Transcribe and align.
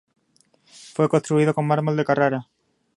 Fue 0.95 1.07
construido 1.07 1.53
con 1.53 1.67
mármol 1.67 1.95
de 1.95 2.05
Carrara. 2.05 2.47